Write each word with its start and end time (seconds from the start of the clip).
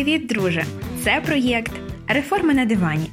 Привіт, 0.00 0.26
друже! 0.26 0.64
Це 1.04 1.22
проєкт 1.26 1.72
Реформи 2.08 2.54
на 2.54 2.64
дивані. 2.64 3.10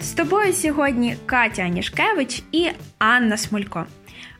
З 0.00 0.12
тобою 0.12 0.52
сьогодні 0.52 1.16
Катя 1.26 1.62
Анішкевич 1.62 2.42
і 2.52 2.68
Анна 2.98 3.36
Смолько. 3.36 3.86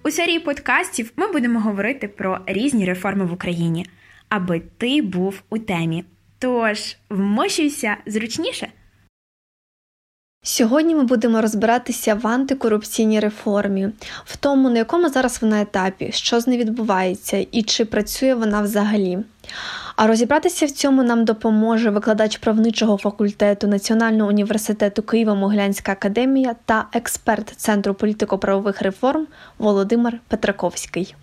У 0.05 0.11
серії 0.11 0.39
подкастів 0.39 1.13
ми 1.17 1.33
будемо 1.33 1.61
говорити 1.61 2.09
про 2.09 2.39
різні 2.47 2.85
реформи 2.85 3.25
в 3.25 3.33
Україні, 3.33 3.87
аби 4.29 4.63
ти 4.79 5.03
був 5.03 5.43
у 5.51 5.59
темі. 5.59 6.05
Тож 6.39 6.97
вмощуйся 7.11 7.97
зручніше. 8.07 8.69
Сьогодні 10.43 10.95
ми 10.95 11.03
будемо 11.03 11.41
розбиратися 11.41 12.15
в 12.15 12.27
антикорупційній 12.27 13.21
реформі, 13.21 13.89
в 14.25 14.37
тому, 14.37 14.71
на 14.71 14.79
якому 14.79 15.09
зараз 15.09 15.43
вона 15.43 15.61
етапі, 15.61 16.13
що 16.13 16.41
з 16.41 16.47
нею 16.47 16.61
відбувається 16.61 17.47
і 17.53 17.63
чи 17.63 17.85
працює 17.85 18.35
вона 18.35 18.63
взагалі. 18.63 19.19
А 19.97 20.07
розібратися 20.07 20.67
в 20.67 20.71
цьому 20.71 21.03
нам 21.03 21.25
допоможе 21.25 21.91
викладач 21.91 22.39
правничого 22.39 22.97
факультету 22.97 23.67
Національного 23.67 24.29
університету 24.29 25.03
Києво-Могилянська 25.03 25.91
академія 25.91 26.57
та 26.65 26.87
експерт 26.93 27.53
Центру 27.57 27.95
політико-правових 27.95 28.83
реформ 28.83 29.27
Володимир 29.59 30.21
Петраковський. 30.29 31.15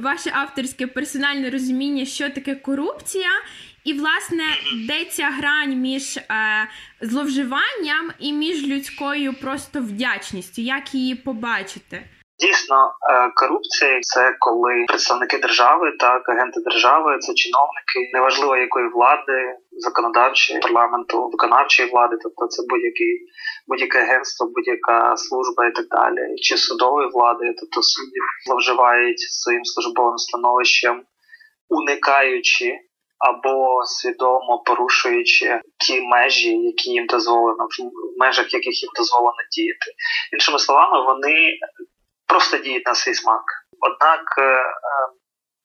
Ваше 0.00 0.30
авторське 0.34 0.86
персональне 0.86 1.50
розуміння, 1.50 2.04
що 2.04 2.30
таке 2.30 2.54
корупція, 2.54 3.28
і, 3.84 3.92
власне, 3.92 4.44
де 4.88 5.04
ця 5.04 5.30
грань 5.30 5.74
між 5.74 6.16
е, 6.16 6.22
зловживанням 7.00 8.12
і 8.18 8.32
між 8.32 8.66
людською 8.66 9.34
просто 9.40 9.80
вдячністю, 9.80 10.62
як 10.62 10.94
її 10.94 11.14
побачити? 11.14 12.02
Дійсно, 12.40 12.92
е, 13.12 13.30
корупція 13.34 14.00
це 14.00 14.36
коли 14.38 14.84
представники 14.88 15.38
держави, 15.38 15.92
так 15.98 16.28
агенти 16.28 16.60
держави, 16.60 17.18
це 17.18 17.34
чиновники, 17.34 18.10
неважливо 18.14 18.56
якої 18.56 18.88
влади, 18.88 19.56
законодавчої 19.72 20.60
парламенту, 20.60 21.28
виконавчої 21.28 21.90
влади, 21.90 22.16
тобто 22.22 22.46
це 22.46 22.62
будь-який 22.68 23.14
будь-яке 23.66 23.98
агентство, 23.98 24.46
будь-яка 24.54 25.16
служба 25.16 25.66
і 25.66 25.72
так 25.72 25.86
далі, 25.88 26.36
чи 26.36 26.56
судової 26.56 27.08
влади, 27.08 27.54
тобто 27.60 27.82
судді 27.82 28.20
зловживають 28.46 29.20
своїм 29.20 29.64
службовим 29.64 30.18
становищем, 30.18 31.02
уникаючи 31.68 32.78
або 33.20 33.82
свідомо 33.84 34.62
порушуючи 34.66 35.60
ті 35.86 36.00
межі, 36.00 36.56
які 36.56 36.90
їм 36.90 37.06
дозволено, 37.06 37.64
в 37.64 38.20
межах 38.20 38.54
яких 38.54 38.82
їм 38.82 38.90
дозволено 38.96 39.42
діяти. 39.52 39.86
Іншими 40.32 40.58
словами, 40.58 41.06
вони 41.06 41.58
просто 42.26 42.58
діють 42.58 42.86
на 42.86 42.94
свій 42.94 43.14
смак. 43.14 43.44
Однак 43.80 44.22
е, 44.38 44.42
е, 44.42 44.62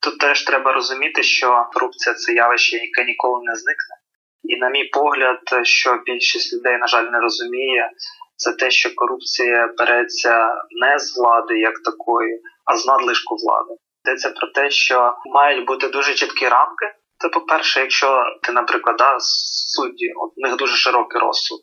тут 0.02 0.20
теж 0.20 0.44
треба 0.44 0.74
розуміти, 0.74 1.24
що 1.24 1.66
корупція 1.74 2.16
це 2.16 2.34
явище, 2.34 2.78
яке 2.78 3.06
ніколи 3.06 3.42
не 3.44 3.56
зникне. 3.56 3.96
І, 4.44 4.58
на 4.58 4.70
мій 4.70 4.84
погляд, 4.84 5.40
що 5.64 6.02
більшість 6.06 6.54
людей, 6.54 6.78
на 6.78 6.88
жаль, 6.88 7.04
не 7.04 7.20
розуміє, 7.20 7.90
це 8.36 8.54
те, 8.54 8.72
що 8.72 8.96
корупція 8.96 9.74
береться 9.78 10.56
не 10.82 11.00
з 11.00 11.18
влади 11.18 11.60
як 11.60 11.74
такої, 11.86 12.42
а 12.66 12.78
з 12.78 12.86
надлишку 12.86 13.36
влади. 13.36 13.74
Йдеться 14.06 14.30
про 14.30 14.48
те, 14.48 14.70
що 14.70 15.14
мають 15.26 15.66
бути 15.68 15.88
дуже 15.88 16.14
чіткі 16.14 16.48
рамки. 16.48 16.86
Це, 17.18 17.30
по-перше, 17.30 17.80
якщо 17.80 18.24
ти, 18.44 18.52
наприклад, 18.52 18.96
да, 18.98 19.18
судді, 19.20 20.14
у 20.16 20.42
них 20.42 20.56
дуже 20.56 20.76
широкий 20.76 21.22
розсуд. 21.22 21.60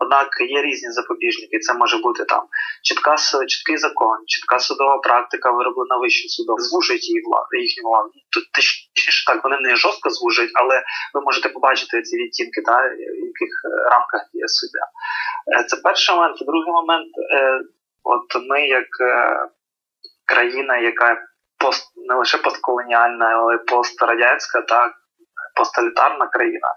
Однак 0.00 0.28
є 0.40 0.62
різні 0.62 0.90
запобіжники. 0.90 1.58
Це 1.58 1.74
може 1.74 1.98
бути 1.98 2.24
там 2.24 2.42
чітка 2.82 3.16
чіткий 3.48 3.76
закон, 3.76 4.16
чітка 4.26 4.58
судова 4.58 4.98
практика 4.98 5.50
вироблена 5.50 5.96
вищим 5.96 6.28
судом, 6.28 6.58
звужують 6.58 7.08
її 7.08 7.22
владу, 7.26 7.48
їхню 7.60 7.88
владу. 7.88 8.10
Точніше 8.54 9.26
так 9.26 9.44
вони 9.44 9.56
не 9.60 9.76
жорстко 9.76 10.10
звужують, 10.10 10.50
але 10.54 10.82
ви 11.14 11.20
можете 11.20 11.48
побачити 11.48 12.02
ці 12.02 12.16
відтінки, 12.16 12.62
та 12.62 12.72
в 12.72 13.26
яких 13.30 13.52
е, 13.64 13.90
рамках 13.90 14.22
є 14.32 14.48
суддя. 14.48 14.84
Е, 15.60 15.64
це 15.64 15.76
перший 15.76 16.14
момент. 16.14 16.36
Другий 16.40 16.72
момент, 16.72 17.12
е, 17.34 17.60
от 18.04 18.42
ми, 18.48 18.66
як 18.66 18.88
країна, 20.26 20.78
яка 20.78 21.16
пост 21.58 21.91
не 22.08 22.14
лише 22.14 22.38
постколоніальна, 22.38 23.26
але 23.26 23.54
й 23.54 23.58
пострадянська, 23.58 24.62
так 24.62 24.92
посттоталітарна 25.56 26.26
країна. 26.26 26.68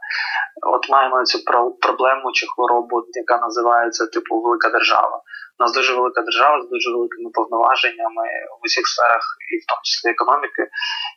От 0.73 0.89
маємо 0.89 1.23
цю 1.23 1.39
проблему 1.81 2.31
чи 2.33 2.45
хворобу, 2.47 3.03
яка 3.11 3.37
називається 3.37 4.07
типу 4.07 4.41
велика 4.41 4.69
держава. 4.69 5.21
У 5.59 5.63
нас 5.63 5.73
дуже 5.73 5.93
велика 5.93 6.21
держава 6.21 6.61
з 6.61 6.69
дуже 6.69 6.89
великими 6.91 7.29
повноваженнями 7.33 8.25
в 8.61 8.65
усіх 8.65 8.87
сферах, 8.87 9.23
і 9.51 9.53
в 9.57 9.65
тому 9.69 9.81
числі 9.83 10.09
економіки, 10.09 10.63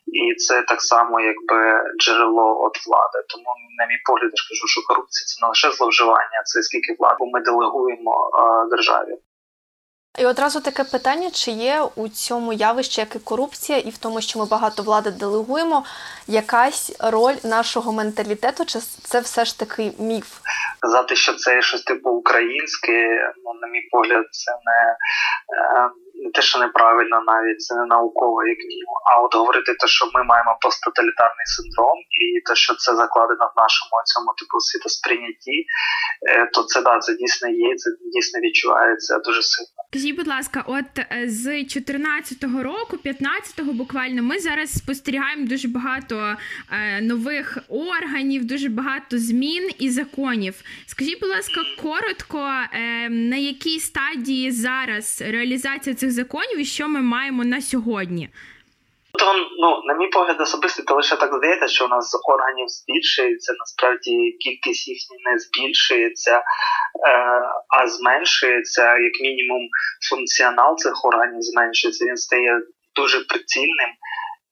і 0.06 0.34
це 0.34 0.62
так 0.62 0.80
само, 0.82 1.20
якби 1.20 1.58
джерело 2.00 2.48
от 2.66 2.86
влади. 2.86 3.18
Тому, 3.32 3.50
на 3.78 3.84
мій 3.86 4.00
погляд, 4.06 4.30
я 4.40 4.42
кажу, 4.48 4.66
що 4.74 4.80
корупція 4.88 5.24
це 5.26 5.34
не 5.42 5.48
лише 5.48 5.70
зловживання, 5.70 6.40
це 6.44 6.62
скільки 6.62 6.96
влади 6.98 7.22
ми 7.32 7.40
делегуємо 7.40 8.14
е, 8.26 8.30
державі. 8.70 9.14
І 10.18 10.26
одразу 10.26 10.60
таке 10.60 10.84
питання: 10.84 11.30
чи 11.30 11.50
є 11.50 11.82
у 11.96 12.08
цьому 12.08 12.52
явищі 12.52 13.00
як 13.00 13.16
і 13.16 13.18
корупція, 13.18 13.78
і 13.78 13.90
в 13.90 13.98
тому, 13.98 14.20
що 14.20 14.38
ми 14.38 14.44
багато 14.44 14.82
влади 14.82 15.10
делегуємо, 15.10 15.84
якась 16.26 16.92
роль 16.98 17.34
нашого 17.44 17.92
менталітету, 17.92 18.64
чи 18.64 18.78
це 19.02 19.20
все 19.20 19.44
ж 19.44 19.58
таки 19.58 19.92
міф? 19.98 20.38
Казати, 20.80 21.16
що 21.16 21.34
це 21.34 21.62
щось 21.62 21.82
типу 21.82 22.10
українське, 22.10 22.92
ну 23.44 23.54
на 23.60 23.68
мій 23.68 23.88
погляд, 23.90 24.24
це 24.30 24.52
не. 24.52 24.96
Не 26.24 26.30
те, 26.30 26.42
що 26.42 26.58
неправильно, 26.58 27.16
навіть 27.26 27.60
це 27.60 27.74
не 27.74 27.86
науково, 27.86 28.46
як 28.46 28.58
мінімум. 28.58 28.98
А 29.10 29.22
от 29.22 29.34
говорити 29.34 29.74
те, 29.74 29.86
що 29.86 30.06
ми 30.14 30.24
маємо 30.24 30.58
посттоталітарний 30.60 31.46
синдром, 31.56 31.98
і 32.22 32.24
те, 32.46 32.54
що 32.54 32.74
це 32.74 32.94
закладено 32.94 33.46
в 33.54 33.60
нашому 33.60 33.94
цьому 34.10 34.30
типу 34.38 34.60
світосприйнятті, 34.60 35.56
е, 36.28 36.46
то 36.52 36.62
це 36.62 36.82
да, 36.82 36.98
це 36.98 37.14
дійсно 37.14 37.48
є, 37.48 37.76
це 37.76 37.90
дійсно 38.14 38.40
відчувається 38.40 39.18
дуже 39.18 39.42
сильно. 39.42 39.68
Скажіть, 39.90 40.16
будь 40.16 40.28
ласка, 40.28 40.64
от 40.66 40.98
е, 40.98 41.24
з 41.26 41.46
14-го 41.46 42.62
року, 42.62 42.96
15-го 43.04 43.72
буквально, 43.72 44.22
ми 44.22 44.38
зараз 44.38 44.72
спостерігаємо 44.72 45.46
дуже 45.46 45.68
багато 45.68 46.14
е, 46.16 47.00
нових 47.00 47.58
органів, 47.68 48.44
дуже 48.44 48.68
багато 48.68 49.18
змін 49.18 49.70
і 49.78 49.90
законів. 49.90 50.54
Скажіть, 50.86 51.20
будь 51.20 51.30
ласка, 51.30 51.60
коротко, 51.82 52.38
на 53.10 53.36
якій 53.36 53.80
стадії 53.80 54.50
зараз 54.50 55.22
реалізація 55.26 55.96
цих 55.96 56.07
законів 56.10 56.60
і 56.60 56.64
що 56.64 56.88
ми 56.88 57.00
маємо 57.00 57.44
на 57.44 57.60
сьогодні? 57.60 58.28
То, 59.18 59.34
ну, 59.58 59.82
на 59.84 59.94
мій 59.94 60.06
погляд, 60.06 60.40
особисто 60.40 60.82
то 60.82 60.94
лише 60.94 61.16
так 61.16 61.34
здається, 61.34 61.68
що 61.68 61.84
у 61.84 61.88
нас 61.88 62.20
органів 62.24 62.68
збільшується, 62.68 63.52
насправді 63.58 64.32
кількість 64.40 64.88
їхня 64.88 65.16
не 65.30 65.38
збільшується, 65.38 66.36
е, 66.36 66.42
а 67.68 67.88
зменшується, 67.88 68.82
як 68.82 69.20
мінімум, 69.20 69.68
функціонал 70.10 70.76
цих 70.76 71.04
органів 71.04 71.42
зменшується, 71.42 72.04
він 72.04 72.16
стає 72.16 72.60
дуже 72.96 73.20
прицільним 73.20 73.90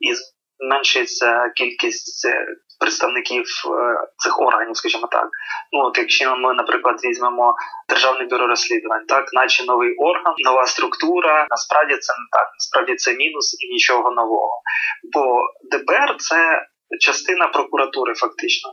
і 0.00 0.12
зменшується 0.58 1.52
кількість 1.56 2.26
е, 2.26 2.46
представників 2.80 3.44
е, 3.44 4.06
цих 4.16 4.40
органів, 4.40 4.76
скажімо 4.76 5.08
так. 5.12 5.28
Ну 5.72 5.80
от 5.80 5.98
якщо 5.98 6.36
ми, 6.36 6.54
наприклад, 6.54 6.96
візьмемо 7.04 7.54
державне 7.88 8.26
бюро 8.26 8.46
розслідувань, 8.46 9.06
так 9.08 9.24
наче 9.32 9.64
новий 9.64 9.94
орган, 9.96 10.34
нова 10.38 10.66
структура. 10.66 11.46
Насправді 11.50 11.96
це 11.96 12.12
не 12.12 12.26
так. 12.38 12.48
Насправді 12.54 12.94
це 12.94 13.14
мінус 13.14 13.56
і 13.62 13.72
нічого 13.72 14.10
нового. 14.10 14.60
Бо 15.12 15.40
ДБР 15.70 16.16
це. 16.18 16.66
Частина 17.00 17.46
прокуратури, 17.46 18.14
фактично, 18.14 18.70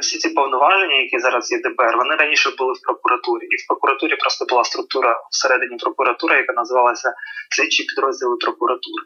всі 0.00 0.18
ці 0.18 0.28
повноваження, 0.28 0.94
які 0.94 1.18
зараз 1.18 1.52
є 1.52 1.58
ДБР, 1.58 1.96
вони 1.96 2.14
раніше 2.16 2.50
були 2.58 2.72
в 2.72 2.80
прокуратурі, 2.86 3.44
і 3.44 3.56
в 3.64 3.66
прокуратурі 3.68 4.16
просто 4.16 4.44
була 4.44 4.64
структура 4.64 5.20
всередині 5.30 5.76
прокуратури, 5.76 6.36
яка 6.36 6.52
називалася 6.52 7.14
слідчі 7.56 7.84
підрозділи 7.84 8.36
прокуратури 8.36 9.02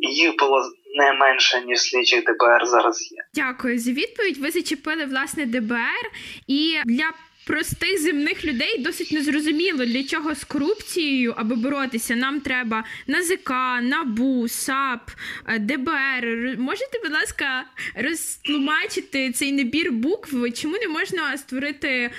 їх 0.00 0.36
було 0.38 0.62
не 0.96 1.12
менше 1.12 1.62
ніж 1.66 1.80
слідчих 1.80 2.24
ДБР 2.24 2.66
зараз 2.66 3.12
є. 3.12 3.18
Дякую 3.34 3.78
за 3.78 3.92
відповідь. 3.92 4.38
Ви 4.38 4.50
зачепили 4.50 5.04
власне 5.04 5.46
ДБР 5.46 6.10
і 6.46 6.76
для. 6.84 7.12
Простих 7.46 8.00
земних 8.00 8.44
людей 8.44 8.78
досить 8.78 9.12
незрозуміло, 9.12 9.84
для 9.84 10.04
чого 10.04 10.34
з 10.34 10.44
корупцією, 10.44 11.34
аби 11.36 11.56
боротися, 11.56 12.16
нам 12.16 12.40
треба 12.40 12.84
НАЗК, 13.06 13.50
НАБУ, 13.82 14.48
САП, 14.48 15.10
е, 15.48 15.58
ДБР. 15.58 16.56
Можете, 16.58 16.98
будь 17.02 17.12
ласка, 17.12 17.64
розтлумачити 17.96 19.32
цей 19.32 19.52
набір 19.52 19.92
букв? 19.92 20.52
Чому 20.52 20.76
не 20.76 20.88
можна 20.88 21.36
створити 21.36 21.88
е, 21.88 22.10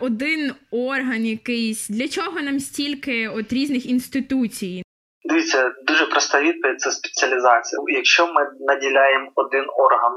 один 0.00 0.52
орган 0.70 1.26
якийсь? 1.26 1.88
Для 1.88 2.08
чого 2.08 2.40
нам 2.40 2.60
стільки 2.60 3.28
от 3.28 3.52
різних 3.52 3.86
інституцій? 3.86 4.82
Дивіться, 5.28 5.72
дуже 5.82 6.06
проста 6.06 6.40
відповідь 6.40 6.80
це 6.80 6.90
спеціалізація. 6.90 7.82
Якщо 7.86 8.32
ми 8.32 8.46
наділяємо 8.60 9.30
один 9.34 9.66
орган 9.68 10.12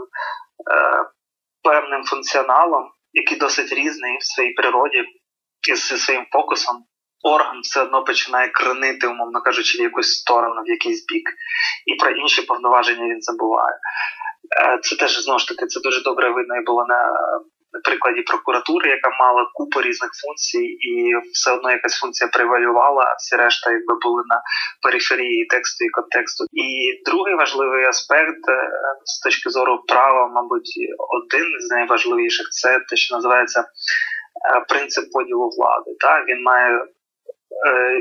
е, 0.71 1.05
певним 1.63 2.03
функціоналом, 2.03 2.83
який 3.13 3.37
досить 3.37 3.73
різний 3.73 4.17
в 4.17 4.25
своїй 4.25 4.53
природі 4.53 5.03
і 5.71 5.75
зі 5.75 5.97
своїм 5.97 6.25
фокусом, 6.31 6.75
орган 7.23 7.59
все 7.61 7.81
одно 7.81 8.03
починає 8.03 8.49
кренити, 8.49 9.07
умовно 9.07 9.41
кажучи, 9.41 9.77
в 9.77 9.81
якусь 9.81 10.19
сторону, 10.19 10.61
в 10.61 10.69
якийсь 10.69 11.05
бік, 11.05 11.29
і 11.85 11.95
про 11.95 12.11
інші 12.11 12.41
повноваження 12.41 13.05
він 13.05 13.21
забуває. 13.21 13.75
Це 14.81 14.95
теж 14.95 15.23
знову 15.23 15.39
ж 15.39 15.47
таки 15.47 15.65
це 15.65 15.79
дуже 15.79 16.03
добре 16.03 16.29
видно 16.29 16.55
і 16.55 16.65
було 16.65 16.85
на 16.85 17.13
на 17.73 17.79
прикладі 17.79 18.21
прокуратури, 18.21 18.89
яка 18.89 19.09
мала 19.19 19.49
купу 19.53 19.81
різних 19.81 20.11
функцій, 20.21 20.65
і 20.89 20.91
все 21.33 21.51
одно 21.51 21.71
якась 21.71 21.99
функція 21.99 22.29
превалювала, 22.33 23.03
а 23.03 23.15
всі 23.17 23.35
решта 23.35 23.71
якби 23.71 23.95
були 24.01 24.23
на 24.27 24.41
периферії 24.83 25.45
тексту 25.45 25.85
і 25.85 25.89
контексту. 25.89 26.45
І 26.51 26.67
другий 27.05 27.35
важливий 27.35 27.85
аспект 27.85 28.43
е, 28.49 28.69
з 29.05 29.19
точки 29.19 29.49
зору 29.49 29.83
права, 29.87 30.27
мабуть, 30.27 30.73
один 31.17 31.47
з 31.59 31.69
найважливіших 31.69 32.49
це 32.49 32.79
те, 32.89 32.95
що 32.95 33.15
називається 33.15 33.59
е, 33.61 33.65
принцип 34.69 35.11
поділу 35.13 35.49
влади. 35.57 35.91
Так 35.99 36.27
він 36.27 36.43
має 36.43 36.85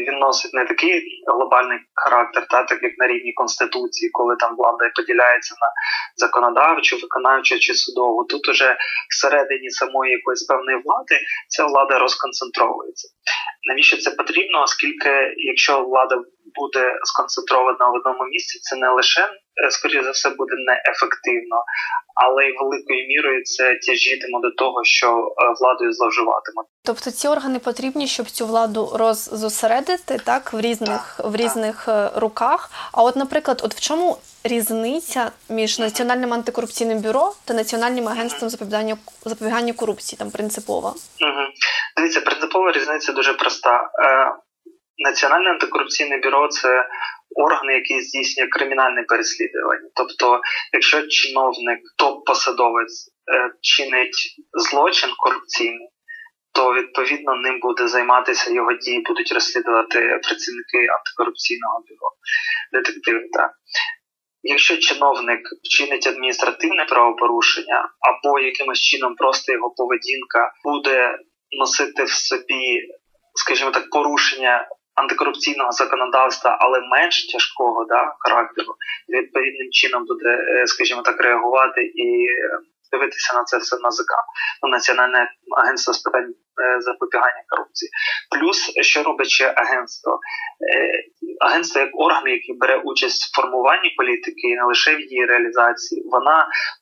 він 0.08 0.18
носить 0.18 0.54
не 0.54 0.64
такий 0.64 1.02
глобальний 1.26 1.78
характер, 1.94 2.46
та 2.50 2.62
так 2.62 2.82
як 2.82 2.92
на 2.98 3.06
рівні 3.06 3.32
конституції, 3.32 4.10
коли 4.10 4.36
там 4.36 4.56
влада 4.56 4.90
поділяється 4.96 5.54
на 5.62 5.68
законодавчу, 6.16 6.96
виконавчу 6.96 7.58
чи 7.58 7.74
судову. 7.74 8.24
Тут 8.24 8.48
уже 8.48 8.76
всередині 9.10 9.70
самої 9.70 10.12
якоїсь 10.12 10.46
певної 10.46 10.82
влади 10.84 11.20
ця 11.48 11.64
влада 11.64 11.98
розконцентровується. 11.98 13.08
Навіщо 13.68 13.96
це 13.96 14.10
потрібно? 14.10 14.62
Оскільки 14.62 15.34
якщо 15.36 15.82
влада 15.82 16.16
буде 16.54 16.98
сконцентрована 17.02 17.88
в 17.90 17.94
одному 17.94 18.24
місці, 18.24 18.58
це 18.62 18.76
не 18.76 18.90
лише 18.90 19.20
е, 19.20 19.30
скоріше 19.70 20.04
за 20.04 20.10
все 20.10 20.30
буде 20.30 20.54
неефективно, 20.66 21.56
але 22.14 22.44
й 22.44 22.56
великою 22.60 23.06
мірою 23.08 23.42
це 23.44 23.74
тяжітиме 23.86 24.40
до 24.42 24.50
того, 24.50 24.84
що 24.84 25.06
е, 25.06 25.54
владою 25.60 25.92
зловживатимуть. 25.92 26.66
Тобто 26.84 27.10
ці 27.10 27.28
органи 27.28 27.58
потрібні, 27.58 28.06
щоб 28.06 28.30
цю 28.30 28.46
владу 28.46 28.92
роззосередити 28.94 30.18
так 30.24 30.52
в 30.52 30.60
різних 30.60 31.14
так, 31.16 31.26
в 31.26 31.36
різних 31.36 31.84
так. 31.86 32.14
Е, 32.16 32.20
руках. 32.20 32.70
А 32.92 33.02
от, 33.02 33.16
наприклад, 33.16 33.60
от 33.64 33.74
в 33.74 33.80
чому 33.80 34.18
різниця 34.44 35.30
між 35.48 35.78
національним 35.78 36.32
антикорупційним 36.32 36.98
бюро 36.98 37.32
та 37.44 37.54
національним 37.54 38.08
агентством 38.08 38.50
запобігання 38.50 38.96
запобігання 39.24 39.72
корупції? 39.72 40.18
Там 40.18 40.30
принципова 40.30 40.88
угу. 41.20 41.46
дивіться, 41.96 42.20
принципова 42.20 42.72
різниця 42.72 43.12
дуже 43.12 43.32
проста. 43.32 43.90
Національне 45.00 45.50
антикорупційне 45.50 46.18
бюро 46.18 46.48
це 46.48 46.88
орган, 47.36 47.70
який 47.70 48.00
здійснює 48.00 48.48
кримінальне 48.48 49.02
переслідування. 49.02 49.88
Тобто, 49.94 50.40
якщо 50.72 51.06
чиновник, 51.06 51.80
топ-посадовець 51.98 52.98
е, 53.34 53.50
чинить 53.60 54.36
злочин 54.52 55.10
корупційний, 55.18 55.88
то 56.54 56.74
відповідно 56.74 57.36
ним 57.36 57.60
буде 57.60 57.88
займатися 57.88 58.50
його 58.50 58.72
дії, 58.72 59.02
будуть 59.06 59.32
розслідувати 59.32 59.98
працівники 59.98 60.78
антикорупційного 60.98 61.78
бюро, 61.88 62.08
детективи. 62.72 63.28
Так. 63.32 63.50
Якщо 64.42 64.76
чиновник 64.76 65.40
вчинить 65.64 66.06
адміністративне 66.06 66.84
правопорушення, 66.84 67.88
або 68.00 68.38
якимось 68.38 68.80
чином 68.80 69.14
просто 69.14 69.52
його 69.52 69.70
поведінка 69.70 70.52
буде 70.64 71.18
носити 71.58 72.04
в 72.04 72.10
собі, 72.10 72.80
скажімо 73.34 73.70
так, 73.70 73.90
порушення 73.90 74.68
антикорупційного 75.00 75.72
законодавства, 75.72 76.58
але 76.60 76.80
менш 76.80 77.32
тяжкого 77.32 77.84
да, 77.84 78.14
характеру, 78.18 78.74
відповідним 79.08 79.70
чином 79.70 80.04
буде, 80.04 80.30
е, 80.30 80.66
скажімо 80.66 81.02
так, 81.02 81.20
реагувати 81.20 81.80
і 81.84 82.26
дивитися 82.92 83.36
на 83.36 83.44
це 83.44 83.58
все 83.58 83.76
на 83.82 83.90
ЗК, 83.90 84.12
ну, 84.62 84.68
Національне 84.68 85.30
агентство 85.62 85.94
з 85.94 85.98
питань 85.98 86.30
е, 86.30 86.80
запобігання 86.80 87.42
корупції. 87.48 87.90
Плюс, 88.30 88.72
що 88.80 89.02
робить 89.02 89.28
ще 89.28 89.54
агентство? 89.56 90.20
Е, 90.74 91.04
агентство 91.40 91.80
як 91.80 91.90
орган, 91.92 92.26
який 92.26 92.56
бере 92.60 92.76
участь 92.84 93.22
в 93.24 93.40
формуванні 93.40 93.90
політики, 93.96 94.48
і 94.48 94.56
не 94.56 94.64
лише 94.64 94.96
в 94.96 95.00
її 95.00 95.26
реалізації, 95.26 96.02
вона 96.10 96.46
Е, 96.46 96.79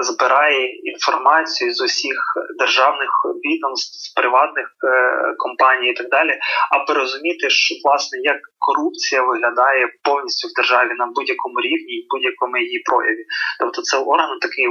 збирає 0.00 0.62
інформацію 0.92 1.74
з 1.74 1.80
усіх 1.80 2.16
державних 2.58 3.10
відомств, 3.44 3.94
з 4.06 4.12
приватних 4.14 4.66
е, 4.66 5.34
компаній 5.38 5.90
і 5.90 5.94
так 5.94 6.08
далі, 6.08 6.38
аби 6.70 6.94
розуміти, 6.94 7.50
що 7.50 7.74
власне 7.84 8.18
як 8.22 8.36
корупція 8.58 9.22
виглядає 9.22 9.88
повністю 10.02 10.48
в 10.48 10.52
державі 10.56 10.92
на 10.98 11.06
будь-якому 11.06 11.60
рівні 11.60 11.94
і 11.94 12.06
будь-якому 12.10 12.56
її 12.58 12.78
прояві. 12.78 13.24
Тобто 13.60 13.82
це 13.82 13.98
орган 13.98 14.38
такий 14.38 14.66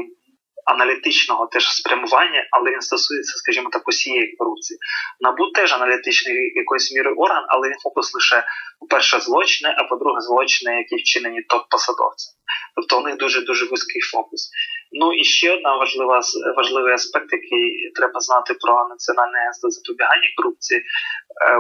аналітичного 0.66 1.48
теж 1.48 1.74
спрямування, 1.74 2.48
але 2.52 2.72
він 2.72 2.82
стосується, 2.82 3.38
скажімо 3.38 3.70
так, 3.72 3.88
усієї 3.88 4.36
корупції. 4.36 4.80
Набу 5.20 5.52
теж 5.52 5.74
аналітичний 5.74 6.36
якоюсь 6.56 6.94
мірою 6.96 7.16
орган, 7.18 7.44
але 7.48 7.68
він 7.68 7.78
фокус 7.84 8.14
лише 8.14 8.44
по-перше, 8.80 9.20
злочини, 9.20 9.76
а 9.78 9.84
по-друге, 9.84 10.22
злочини, 10.22 10.78
які 10.78 10.96
вчинені 10.96 11.42
топ-посадовцями. 11.50 12.38
Тобто 12.76 13.00
у 13.00 13.02
них 13.02 13.18
дуже 13.18 13.42
дуже 13.42 13.66
вузький 13.66 14.02
фокус. 14.02 14.50
Ну 14.96 15.14
і 15.14 15.24
ще 15.24 15.54
одна 15.54 15.76
важлива 15.76 16.22
важливий 16.58 16.94
аспект, 16.94 17.34
який 17.34 17.92
треба 17.96 18.20
знати 18.20 18.54
про 18.54 18.88
національне 18.90 19.38
агентство 19.40 19.70
запобігання 19.70 20.30
корупції. 20.38 20.80
Е, 20.80 20.84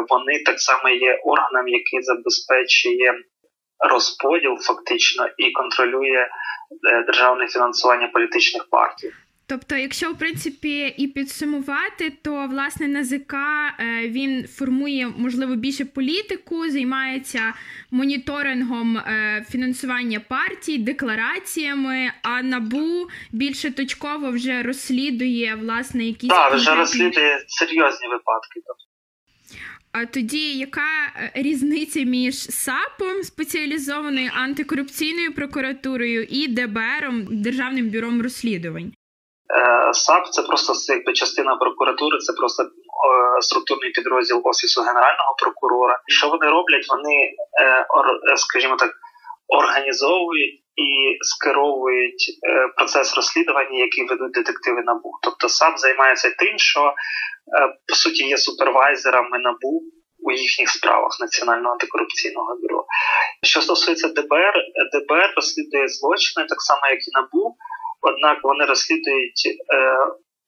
вони 0.09 0.43
так 0.43 0.59
само 0.59 0.89
є 0.89 1.19
органом, 1.23 1.67
який 1.67 2.01
забезпечує 2.01 3.13
розподіл 3.79 4.57
фактично 4.57 5.27
і 5.37 5.51
контролює 5.51 6.27
е, 6.91 7.03
державне 7.03 7.47
фінансування 7.47 8.07
політичних 8.07 8.69
партій. 8.69 9.11
Тобто, 9.47 9.75
якщо 9.75 10.11
в 10.11 10.17
принципі 10.17 10.93
і 10.97 11.07
підсумувати, 11.07 12.13
то 12.21 12.47
власне 12.47 12.87
НАЗК 12.87 13.33
е, 13.33 14.07
він 14.07 14.47
формує 14.47 15.07
можливо 15.17 15.55
більше 15.55 15.85
політику, 15.85 16.69
займається 16.69 17.53
моніторингом 17.91 18.97
е, 18.97 19.45
фінансування 19.49 20.19
партій, 20.19 20.77
деклараціями, 20.77 22.11
а 22.21 22.41
набу 22.41 23.07
більше 23.31 23.71
точково 23.71 24.31
вже 24.31 24.63
розслідує 24.63 25.55
власне 25.55 26.05
якісь 26.05 26.29
Так, 26.29 26.53
вже 26.53 26.75
розслідує 26.75 27.43
серйозні 27.47 28.07
випадки. 28.07 28.61
А 29.91 30.05
тоді 30.05 30.57
яка 30.57 31.05
е, 31.15 31.31
різниця 31.35 32.01
між 32.01 32.35
САПом, 32.35 33.23
спеціалізованою 33.23 34.31
антикорупційною 34.33 35.33
прокуратурою, 35.33 36.23
і 36.23 36.47
ДБРом 36.47 37.41
Державним 37.41 37.89
бюром 37.89 38.21
розслідувань? 38.21 38.93
Е, 39.57 39.93
САП 39.93 40.27
це 40.31 40.41
просто 40.41 40.93
якби 40.93 41.13
частина 41.13 41.55
прокуратури, 41.55 42.17
це 42.17 42.33
просто 42.33 42.63
структурний 43.41 43.91
підрозділ 43.91 44.41
офісу 44.43 44.81
генерального 44.81 45.35
прокурора. 45.41 45.99
Що 46.07 46.29
вони 46.29 46.45
роблять? 46.49 46.85
Вони, 46.89 47.15
е, 47.61 47.85
скажімо 48.35 48.75
так, 48.75 48.91
організовують 49.47 50.59
і 50.75 51.17
скеровують 51.21 52.23
процес 52.77 53.15
розслідування, 53.15 53.79
який 53.79 54.07
ведуть 54.07 54.31
детективи 54.31 54.81
набу. 54.85 55.11
Тобто 55.23 55.49
САП 55.49 55.79
займається 55.79 56.29
тим, 56.39 56.57
що 56.57 56.93
Е, 57.47 57.77
по 57.87 57.95
суті 57.95 58.23
є 58.27 58.37
супервайзерами 58.37 59.39
набу 59.39 59.83
у 60.19 60.31
їхніх 60.31 60.69
справах 60.69 61.17
Національного 61.19 61.71
антикорупційного 61.71 62.55
бюро. 62.61 62.85
Що 63.43 63.61
стосується 63.61 64.07
ДБР, 64.07 64.53
ДБР 64.93 65.33
розслідує 65.35 65.87
злочини 65.87 66.45
так 66.49 66.61
само, 66.61 66.81
як 66.87 66.99
і 67.07 67.11
набу, 67.13 67.55
однак 68.03 68.37
вони 68.43 68.65
розслідують. 68.65 69.43
Е, 69.73 69.97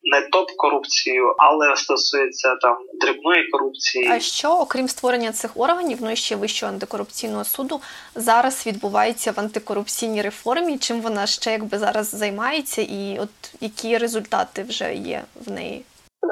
не 0.05 0.21
топ 0.21 0.51
корупцію, 0.57 1.35
але 1.37 1.75
стосується 1.75 2.55
там 2.55 2.77
дрібної 3.01 3.49
корупції. 3.49 4.07
А 4.11 4.19
що, 4.19 4.51
окрім 4.51 4.87
створення 4.87 5.31
цих 5.31 5.57
органів, 5.57 5.97
ну 6.01 6.11
і 6.11 6.15
ще 6.15 6.35
вищого 6.35 6.71
антикорупційного 6.71 7.43
суду, 7.43 7.81
зараз 8.15 8.67
відбувається 8.67 9.31
в 9.31 9.39
антикорупційній 9.39 10.21
реформі? 10.21 10.77
Чим 10.77 11.01
вона 11.01 11.27
ще 11.27 11.51
якби 11.51 11.77
зараз 11.77 12.09
займається, 12.09 12.81
і 12.81 13.19
от 13.19 13.29
які 13.61 13.97
результати 13.97 14.63
вже 14.63 14.95
є 14.95 15.23
в 15.45 15.51
неї? 15.51 15.85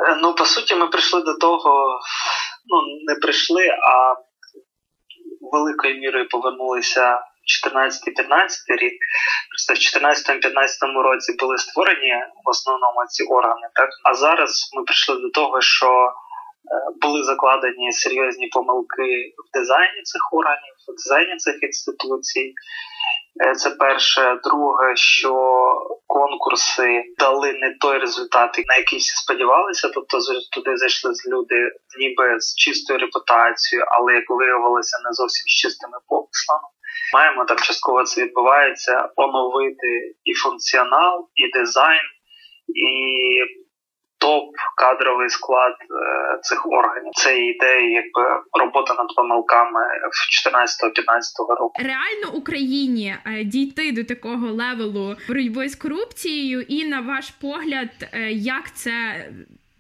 Е, 0.10 0.16
ну, 0.22 0.36
по 0.36 0.46
суті, 0.46 0.76
ми 0.76 0.88
прийшли 0.88 1.22
до 1.22 1.38
того, 1.38 2.00
ну, 2.66 2.82
не 3.08 3.16
прийшли, 3.16 3.68
а 3.68 4.16
великою 5.52 5.96
мірою 5.96 6.30
повернулися 6.30 7.20
14-15 7.44 8.76
рік. 8.84 8.98
Просто 9.50 9.74
в 9.74 9.78
14-15 9.78 11.02
році 11.04 11.36
були 11.40 11.58
створені 11.58 12.14
в 12.46 12.50
основному 12.50 13.06
ці 13.10 13.24
органи. 13.24 13.68
Так? 13.76 13.90
А 14.04 14.14
зараз 14.14 14.70
ми 14.74 14.84
прийшли 14.84 15.16
до 15.16 15.30
того, 15.30 15.62
що 15.62 15.88
е, 15.88 16.12
були 17.02 17.24
закладені 17.24 17.92
серйозні 17.92 18.48
помилки 18.48 19.10
в 19.46 19.58
дизайні 19.58 20.02
цих 20.04 20.34
органів, 20.34 20.74
в 20.88 20.92
дизайні 20.92 21.36
цих 21.38 21.64
інституцій. 21.64 22.54
Е, 23.46 23.56
це 23.56 23.70
перше, 23.70 24.40
друге, 24.44 24.96
що 24.96 25.34
конкурси 26.08 27.04
дали 27.20 27.54
не 27.54 27.76
той 27.82 27.98
результат, 28.00 28.58
на 28.68 28.76
який 28.76 29.00
всі 29.00 29.16
сподівалися. 29.16 29.90
Тобто 29.94 30.18
туди 30.52 30.78
зайшли 30.78 31.12
люди, 31.28 31.72
ніби 32.00 32.40
з 32.40 32.56
чистою 32.56 33.00
репутацією, 33.00 33.86
але 33.88 34.14
як 34.14 34.30
виявилося, 34.30 34.98
не 35.06 35.14
зовсім 35.14 35.46
з 35.48 35.52
чистими 35.62 35.98
помислами. 36.08 36.68
Маємо 37.14 37.46
там 37.46 37.58
частково 37.58 38.04
це 38.04 38.24
відбувається 38.24 39.10
оновити 39.16 40.16
і 40.24 40.34
функціонал, 40.34 41.30
і 41.36 41.52
дизайн, 41.52 42.08
і 42.68 42.94
топ 44.24 44.50
кадровий 44.78 45.30
склад 45.30 45.74
е, 45.74 46.40
цих 46.42 46.66
органів. 46.66 47.12
Це 47.14 47.40
ідея, 47.40 47.90
якби 47.90 48.42
робота 48.60 48.94
над 48.94 49.16
помилками 49.16 49.82
в 50.12 50.48
14-15 50.50 51.60
року. 51.60 51.74
Реально 51.76 52.38
Україні 52.38 53.16
е, 53.26 53.44
дійти 53.44 53.92
до 53.92 54.04
такого 54.04 54.48
левелу 54.48 55.16
боротьби 55.28 55.70
з 55.70 55.76
корупцією, 55.76 56.62
і 56.62 56.86
на 56.86 57.02
ваш 57.02 57.30
погляд, 57.30 57.90
е, 58.14 58.32
як 58.32 58.76
це 58.76 58.92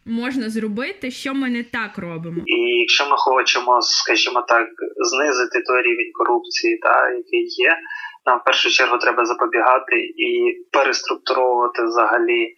можна 0.05 0.50
зробити, 0.50 1.12
що 1.12 1.33
ми 1.33 1.50
не 1.50 1.63
так 1.63 1.98
робимо. 1.98 2.41
І 2.45 2.60
якщо 2.79 3.10
ми 3.10 3.17
хочемо, 3.17 3.81
скажімо 3.81 4.45
так, 4.48 4.67
знизити 4.98 5.62
той 5.62 5.81
рівень 5.81 6.12
корупції, 6.13 6.77
та 6.77 7.10
який 7.10 7.45
є, 7.48 7.77
нам 8.25 8.39
в 8.39 8.43
першу 8.43 8.69
чергу 8.69 8.98
треба 8.98 9.25
запобігати 9.25 9.95
і 10.17 10.57
переструктуровувати 10.72 11.83
взагалі. 11.83 12.55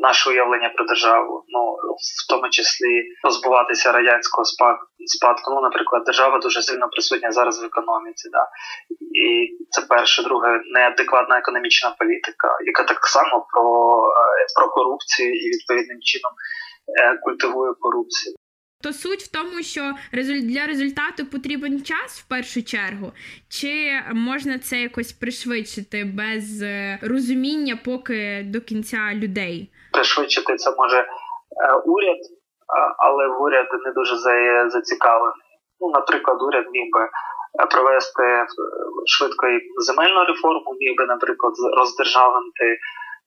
Наше 0.00 0.30
уявлення 0.30 0.68
про 0.68 0.84
державу, 0.84 1.44
ну 1.48 1.60
в 1.74 2.28
тому 2.28 2.50
числі 2.50 3.02
позбуватися 3.22 3.92
радянського 3.92 4.44
спадку. 5.06 5.54
Ну, 5.54 5.60
наприклад, 5.60 6.02
держава 6.06 6.38
дуже 6.38 6.62
сильно 6.62 6.88
присутня 6.88 7.32
зараз 7.32 7.62
в 7.62 7.64
економіці. 7.64 8.28
Да? 8.32 8.46
І 9.24 9.56
це 9.70 9.82
перше, 9.88 10.22
друге, 10.22 10.60
неадекватна 10.74 11.38
економічна 11.38 11.94
політика, 11.98 12.58
яка 12.64 12.84
так 12.84 13.06
само 13.06 13.46
про, 13.52 13.64
е, 14.08 14.46
про 14.56 14.68
корупцію 14.68 15.34
і 15.34 15.48
відповідним 15.48 16.00
чином 16.00 16.32
культивує 17.22 17.74
корупцію. 17.80 18.34
То 18.82 18.92
суть 18.92 19.22
в 19.22 19.32
тому, 19.32 19.62
що 19.62 19.92
для 20.42 20.66
результату 20.66 21.26
потрібен 21.32 21.82
час 21.82 22.20
в 22.20 22.28
першу 22.28 22.62
чергу, 22.62 23.12
чи 23.48 23.90
можна 24.12 24.58
це 24.58 24.76
якось 24.76 25.12
пришвидшити 25.12 26.04
без 26.04 26.62
е, 26.62 26.98
розуміння 27.02 27.78
поки 27.84 28.42
до 28.46 28.60
кінця 28.60 29.14
людей? 29.14 29.70
Пришвидшити 29.92 30.56
це 30.56 30.74
може 30.76 30.98
е, 30.98 31.06
уряд, 31.84 32.18
але 32.98 33.26
уряд 33.26 33.66
не 33.86 33.92
дуже 33.92 34.16
зацікавлений. 34.68 35.48
Ну, 35.80 35.90
наприклад, 35.90 36.42
уряд 36.42 36.64
міг 36.72 36.84
би 36.92 37.08
провести 37.70 38.46
швидко 39.06 39.46
земельну 39.78 40.24
реформу, 40.24 40.76
міг 40.80 40.96
би, 40.98 41.06
наприклад, 41.06 41.54
роздержавити 41.78 42.78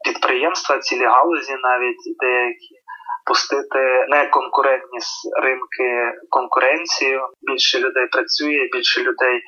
підприємства, 0.05 0.79
цілі 0.79 1.05
галузі, 1.05 1.55
навіть 1.63 2.03
деякі 2.19 2.75
пустити 3.31 3.83
неконкурентні 4.15 4.99
ринки 5.43 5.89
конкуренцію. 6.29 7.19
Більше 7.41 7.79
людей 7.79 8.07
працює, 8.15 8.61
більше 8.73 9.01
людей 9.07 9.35
е, 9.37 9.41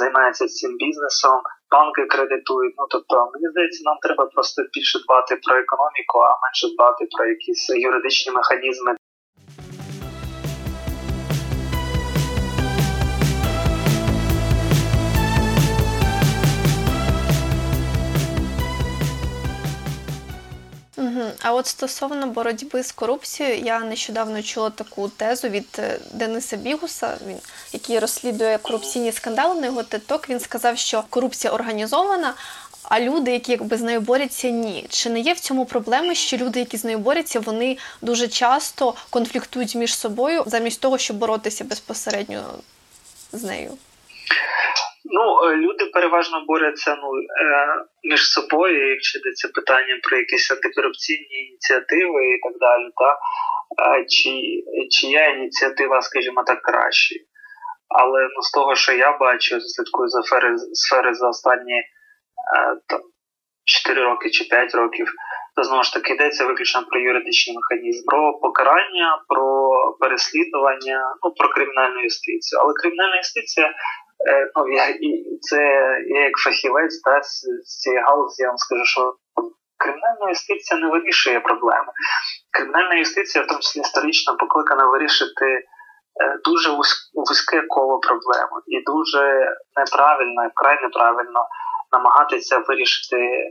займається 0.00 0.46
цим 0.46 0.70
бізнесом. 0.76 1.40
Банки 1.72 2.02
кредитують. 2.14 2.74
Ну 2.78 2.84
тобто, 2.90 3.14
мені 3.32 3.46
здається, 3.52 3.80
нам 3.88 3.96
треба 4.04 4.24
просто 4.34 4.62
більше 4.74 4.98
дбати 5.04 5.32
про 5.44 5.54
економіку, 5.64 6.16
а 6.28 6.30
менше 6.44 6.66
дбати 6.74 7.02
про 7.14 7.26
якісь 7.34 7.64
юридичні 7.86 8.32
механізми 8.32 8.92
А 21.42 21.52
от 21.52 21.66
стосовно 21.66 22.26
боротьби 22.26 22.82
з 22.82 22.92
корупцією, 22.92 23.64
я 23.64 23.80
нещодавно 23.80 24.42
чула 24.42 24.70
таку 24.70 25.08
тезу 25.08 25.48
від 25.48 25.66
е, 25.78 25.98
Дениса 26.12 26.56
Бігуса, 26.56 27.18
він 27.26 27.36
який 27.72 27.98
розслідує 27.98 28.58
корупційні 28.58 29.12
скандали 29.12 29.60
на 29.60 29.66
його 29.66 29.82
теток. 29.82 30.28
Він 30.28 30.40
сказав, 30.40 30.78
що 30.78 31.04
корупція 31.10 31.52
організована. 31.52 32.34
А 32.82 33.00
люди, 33.00 33.30
які 33.30 33.52
якби 33.52 33.76
з 33.76 33.80
нею 33.80 34.00
борються, 34.00 34.48
ні. 34.48 34.86
Чи 34.88 35.10
не 35.10 35.20
є 35.20 35.32
в 35.32 35.40
цьому 35.40 35.64
проблеми, 35.64 36.14
що 36.14 36.36
люди, 36.36 36.58
які 36.58 36.76
з 36.76 36.84
нею 36.84 36.98
борються, 36.98 37.40
вони 37.40 37.78
дуже 38.02 38.28
часто 38.28 38.94
конфліктують 39.10 39.74
між 39.74 39.94
собою 39.94 40.44
замість 40.46 40.80
того, 40.80 40.98
щоб 40.98 41.16
боротися 41.16 41.64
безпосередньо 41.64 42.44
з 43.32 43.42
нею? 43.42 43.78
Ну, 45.12 45.50
е, 45.50 45.56
люди 45.56 45.86
переважно 45.86 46.44
борються 46.48 46.96
ну, 47.02 47.08
е, 47.18 47.84
між 48.10 48.32
собою, 48.32 48.90
якщо 48.90 49.18
йдеться 49.18 49.48
питання 49.54 49.98
про 50.02 50.18
якісь 50.18 50.50
антикорупційні 50.50 51.48
ініціативи 51.48 52.30
і 52.30 52.38
так 52.42 52.58
далі, 52.60 52.90
та 52.96 53.16
чи 54.04 54.30
чия 54.90 55.28
ініціатива, 55.28 56.02
скажімо 56.02 56.42
так, 56.46 56.62
краще. 56.62 57.14
Але 57.88 58.20
ну, 58.22 58.42
з 58.42 58.50
того, 58.50 58.74
що 58.74 58.92
я 58.92 59.18
бачу, 59.18 59.60
слідкую 59.60 60.08
за 60.08 60.22
сфери, 60.22 60.58
сфери 60.58 61.14
за 61.14 61.28
останні 61.28 61.78
е, 61.78 61.84
там, 62.86 63.00
4 63.64 64.02
роки 64.02 64.30
чи 64.30 64.44
5 64.44 64.74
років, 64.74 65.12
то 65.56 65.62
знову 65.62 65.82
ж 65.82 65.92
таки 65.92 66.14
йдеться 66.14 66.46
виключно 66.46 66.86
про 66.86 67.00
юридичний 67.00 67.56
механізм, 67.56 68.06
про 68.06 68.38
покарання, 68.38 69.22
про 69.28 69.70
переслідування, 70.00 71.14
ну 71.24 71.30
про 71.34 71.48
кримінальну 71.48 72.00
юстицію. 72.02 72.60
Але 72.62 72.72
кримінальна 72.74 73.16
юстиція 73.16 73.66
Е, 73.66 74.09
ну, 74.56 74.68
я, 74.68 74.88
і 74.88 75.38
це 75.40 75.56
я 76.06 76.24
як 76.24 76.36
фахівець 76.44 77.00
та, 77.00 77.22
з, 77.22 77.80
цієї 77.80 78.02
галузі, 78.02 78.42
я 78.42 78.48
вам 78.48 78.58
скажу, 78.58 78.84
що 78.84 79.14
кримінальна 79.76 80.28
юстиція 80.28 80.80
не 80.80 80.88
вирішує 80.88 81.40
проблеми. 81.40 81.92
Кримінальна 82.50 82.94
юстиція, 82.94 83.44
в 83.44 83.46
тому 83.46 83.60
числі 83.60 83.80
історично, 83.80 84.36
покликана 84.36 84.86
вирішити 84.86 85.46
е, 85.46 85.64
дуже 86.44 86.70
вузьке 87.14 87.62
коло 87.68 87.98
проблем 87.98 88.48
і 88.66 88.82
дуже 88.84 89.22
неправильно, 89.76 90.48
вкрай 90.48 90.82
неправильно 90.82 91.40
намагатися 91.92 92.58
вирішити 92.58 93.16
е, 93.16 93.50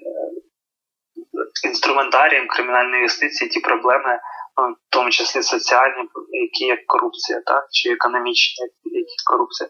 інструментарієм 1.68 2.48
кримінальної 2.48 3.02
юстиції 3.02 3.50
ті 3.50 3.60
проблеми, 3.60 4.12
ну, 4.12 4.20
в 4.68 4.90
тому 4.90 5.10
числі 5.10 5.44
соціальні, 5.44 6.04
які 6.32 6.66
як 6.66 6.80
корупція, 6.88 7.42
так, 7.46 7.64
чи 7.72 7.92
економічні, 7.92 8.66
які 8.84 9.16
корупція. 9.32 9.68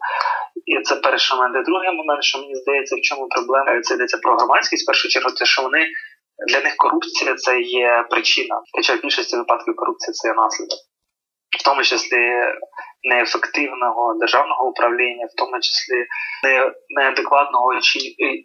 І 0.66 0.82
це 0.82 0.96
перший 0.96 1.36
момент. 1.36 1.56
І 1.56 1.70
другий 1.70 1.92
момент, 1.92 2.22
що 2.24 2.38
мені 2.38 2.54
здається, 2.54 2.96
в 2.96 3.00
чому 3.00 3.28
проблема 3.28 3.80
це 3.80 3.94
йдеться 3.94 4.18
про 4.22 4.36
громадськість, 4.36 4.84
в 4.84 4.86
першу 4.86 5.08
чергу, 5.08 5.30
те, 5.30 5.44
що 5.44 5.62
вони 5.62 5.86
для 6.48 6.60
них 6.60 6.76
корупція 6.76 7.34
це 7.34 7.60
є 7.60 8.06
причина. 8.10 8.60
Хоча 8.72 8.94
в 8.94 9.00
більшості 9.00 9.36
випадків 9.36 9.76
корупція 9.76 10.12
це 10.12 10.28
є 10.28 10.34
наслідок, 10.34 10.78
в 11.60 11.64
тому 11.64 11.82
числі 11.82 12.20
неефективного 13.02 14.14
державного 14.20 14.68
управління, 14.68 15.26
в 15.26 15.36
тому 15.36 15.60
числі 15.60 16.06
неадекватного 16.88 17.66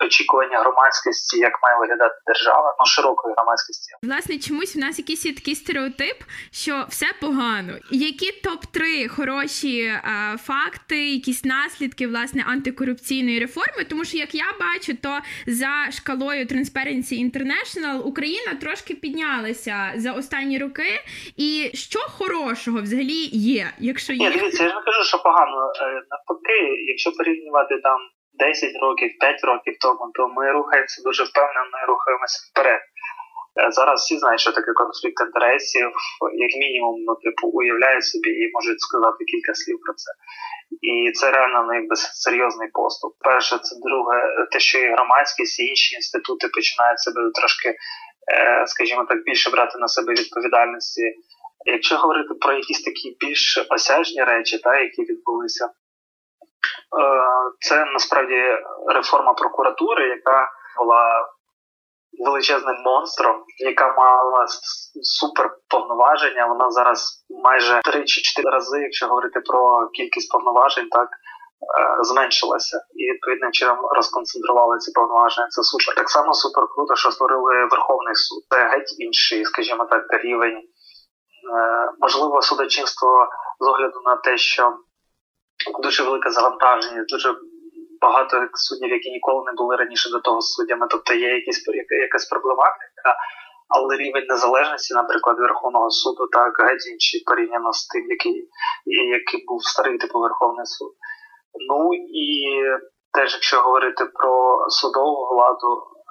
очікування 0.06 0.60
громадськості, 0.60 1.40
як 1.40 1.64
має 1.64 1.80
виглядати 1.80 2.16
держава, 2.28 2.76
ну 2.80 2.86
широкої 2.86 3.36
громадськості. 3.38 3.94
Власне, 4.04 4.38
чомусь 4.38 4.76
в 4.76 4.80
нас 4.80 5.00
якийсь 5.00 5.26
є 5.26 5.34
такий 5.34 5.56
стереотип, 5.56 6.18
що 6.52 6.86
все 6.90 7.06
погано. 7.22 7.74
Які 7.92 8.32
топ 8.32 8.66
3 8.66 9.08
хороші 9.08 9.88
а, 9.88 10.38
факти, 10.38 11.10
якісь 11.10 11.46
наслідки 11.46 12.08
власне 12.08 12.44
антикорупційної 12.48 13.40
реформи? 13.40 13.84
Тому 13.90 14.06
що 14.06 14.18
як 14.18 14.36
я 14.36 14.46
бачу, 14.60 14.98
то 15.04 15.20
за 15.48 15.92
шкалою 15.92 16.46
Transparency 16.46 17.32
International 17.32 18.02
Україна 18.02 18.56
трошки 18.62 18.96
піднялася 18.96 19.94
за 19.96 20.12
останні 20.12 20.60
роки. 20.60 21.04
І 21.38 21.72
що 21.74 22.00
хорошого 22.00 22.82
взагалі 22.82 23.30
є, 23.32 23.72
якщо 23.80 24.14
є 24.14 24.30
дивіться, 24.46 24.64
я 24.64 24.70
ж 24.70 24.75
не 24.75 24.82
кажу, 24.82 25.04
що 25.04 25.18
погано. 25.28 25.60
Е, 25.82 26.02
навпаки, 26.12 26.60
якщо 26.92 27.12
порівнювати 27.18 27.74
там 27.88 28.00
10 28.34 28.75
років, 28.82 29.10
5 29.20 29.44
років 29.44 29.74
тому, 29.82 30.04
то 30.16 30.22
ми 30.28 30.52
рухаємося 30.52 31.02
дуже 31.08 31.24
впевнено 31.24 31.75
і 31.84 31.88
рухаємося 31.92 32.38
вперед. 32.48 32.82
Е, 33.60 33.72
зараз 33.78 33.98
всі 34.00 34.16
знають, 34.22 34.42
що 34.46 34.52
таке 34.52 34.72
конфлікт 34.82 35.20
інтересів, 35.28 35.90
як 36.46 36.52
мінімум, 36.64 36.96
ну, 37.08 37.14
типу, 37.25 37.44
уявляють 37.60 38.06
собі 38.12 38.30
і 38.42 38.52
можуть 38.56 38.82
сказати 38.88 39.20
кілька 39.32 39.52
слів 39.62 39.78
про 39.86 39.94
це. 40.02 40.12
І 40.92 40.94
це 41.18 41.32
реально 41.32 41.60
ну, 41.68 41.74
якби 41.80 41.96
серйозний 42.25 42.70
поступ. 42.80 43.12
Перше, 43.28 43.54
це 43.66 43.74
друге, 43.88 44.18
те, 44.52 44.60
що 44.60 44.80
і 44.80 44.92
громадськість, 44.96 45.60
і 45.60 45.64
інші 45.72 45.96
інститути 45.96 46.48
починають 46.56 47.00
себе 47.06 47.20
трошки, 47.40 47.70
е, 47.70 48.64
скажімо 48.68 49.06
так, 49.10 49.18
більше 49.28 49.50
брати 49.50 49.75
на 49.80 49.88
себе 49.88 50.14
відповідальності 50.14 51.04
Якщо 51.65 51.95
говорити 51.95 52.34
про 52.34 52.53
якісь 52.53 52.84
такі 52.84 53.17
більш 53.19 53.67
осяжні 53.69 54.24
речі, 54.24 54.57
та, 54.57 54.79
які 54.79 55.01
відбулися, 55.01 55.65
е, 55.65 55.72
це 57.60 57.86
насправді 57.86 58.41
реформа 58.88 59.34
прокуратури, 59.34 60.07
яка 60.07 60.50
була 60.77 61.29
величезним 62.25 62.75
монстром, 62.86 63.43
яка 63.57 63.93
мала 63.93 64.45
супер 65.01 65.57
повноваження. 65.69 66.45
Вона 66.45 66.72
зараз 66.72 67.25
майже 67.43 67.81
3 67.84 68.05
чи 68.05 68.22
4 68.22 68.50
рази, 68.50 68.81
якщо 68.81 69.07
говорити 69.07 69.39
про 69.39 69.89
кількість 69.93 70.31
повноважень, 70.31 70.89
так. 70.89 71.10
Е, 71.65 72.03
зменшилася 72.03 72.77
і 72.95 73.12
відповідним 73.12 73.51
чином 73.51 73.77
розконцентрували 73.95 74.77
ці 74.77 74.91
повноваження. 74.91 75.48
Це 75.50 75.63
супер. 75.63 75.95
Так 75.95 76.10
само 76.10 76.34
супер 76.34 76.63
круто, 76.75 76.95
що 76.95 77.12
створили 77.12 77.53
Верховний 77.72 78.15
суд. 78.15 78.43
Це 78.50 78.57
геть 78.67 78.95
інший, 79.00 79.45
скажімо 79.45 79.86
так, 79.86 80.03
рівень 80.24 80.62
можливо, 82.00 82.42
судочинство 82.42 83.28
з 83.60 83.68
огляду 83.68 84.02
на 84.06 84.16
те, 84.16 84.38
що 84.38 84.74
дуже 85.84 86.04
велике 86.04 86.30
завантаження, 86.30 87.06
дуже 87.08 87.36
багато 88.02 88.48
суддів, 88.54 88.90
які 88.90 89.10
ніколи 89.12 89.44
не 89.46 89.54
були 89.54 89.75
раніше 89.75 90.10
до 90.10 90.20
того 90.20 90.42
суддями, 90.42 90.88
тобто 90.90 91.14
є 91.14 91.30
якісь 91.36 91.64
якась 91.90 92.25
проблематика. 92.25 93.16
але 93.70 93.98
рівень 93.98 94.25
незалежності, 94.30 94.94
наприклад, 94.94 95.40
Верховного 95.40 95.90
суду, 95.90 96.28
так 96.28 96.54
геть 96.60 96.88
інший 96.94 97.24
порівняно 97.25 97.74
з 97.74 97.88
тим, 97.88 98.10
який 98.10 98.50
який 98.86 99.46
був 99.48 99.64
старий 99.64 99.98
типу 99.98 100.20
Верховний 100.20 100.66
суд. 100.66 100.92
Ну 101.70 101.90
і 101.94 102.28
теж, 103.14 103.34
якщо 103.34 103.62
говорити 103.62 104.06
про 104.06 104.66
судову 104.70 105.28
владу, 105.32 105.72
е, 105.74 106.06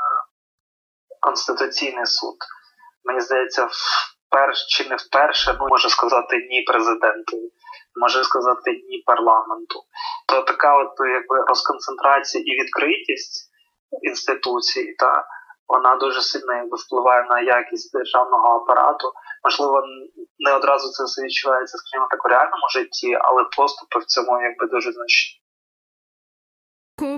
Конституційний 1.21 2.07
суд, 2.07 2.37
мені 3.05 3.21
здається, 3.21 3.69
вперше 4.29 4.65
чи 4.69 4.89
не 4.89 4.97
вперше 4.97 5.57
ну, 5.61 5.67
може 5.69 5.89
сказати 5.89 6.37
ні 6.51 6.63
президенту, 6.63 7.37
може 8.01 8.25
сказати 8.25 8.71
ні 8.71 9.03
парламенту. 9.07 9.81
То 10.29 10.43
така 10.43 10.79
от 10.79 10.93
якби 11.01 11.45
розконцентрація 11.49 12.45
і 12.47 12.63
відкритість 12.63 13.51
інституцій, 14.03 14.95
та 14.99 15.25
вона 15.69 15.97
дуже 15.97 16.21
сильно 16.21 16.55
якби, 16.55 16.77
впливає 16.77 17.27
на 17.31 17.41
якість 17.41 17.93
державного 17.93 18.49
апарату. 18.49 19.13
Можливо, 19.45 19.83
не 20.39 20.53
одразу 20.53 20.89
це 20.89 21.05
все 21.05 21.23
відчувається, 21.23 21.79
скажімо 21.79 22.07
так, 22.11 22.25
у 22.25 22.29
реальному 22.29 22.69
житті, 22.73 23.19
але 23.21 23.45
поступи 23.57 23.99
в 23.99 24.05
цьому 24.05 24.41
якби 24.43 24.67
дуже 24.67 24.93
значні. 24.93 25.44